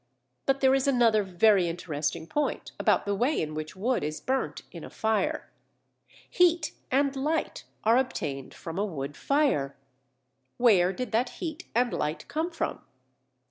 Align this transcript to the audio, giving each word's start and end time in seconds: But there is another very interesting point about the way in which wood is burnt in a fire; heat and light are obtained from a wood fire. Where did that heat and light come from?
But 0.47 0.61
there 0.61 0.73
is 0.73 0.87
another 0.87 1.21
very 1.21 1.69
interesting 1.69 2.25
point 2.25 2.71
about 2.79 3.05
the 3.05 3.13
way 3.13 3.39
in 3.39 3.53
which 3.53 3.75
wood 3.75 4.03
is 4.03 4.19
burnt 4.19 4.63
in 4.71 4.83
a 4.83 4.89
fire; 4.89 5.51
heat 6.27 6.71
and 6.89 7.15
light 7.15 7.65
are 7.83 7.97
obtained 7.97 8.51
from 8.55 8.79
a 8.79 8.83
wood 8.83 9.15
fire. 9.15 9.77
Where 10.57 10.91
did 10.91 11.11
that 11.11 11.29
heat 11.37 11.67
and 11.75 11.93
light 11.93 12.27
come 12.27 12.49
from? 12.49 12.81